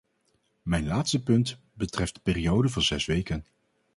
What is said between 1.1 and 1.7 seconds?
punt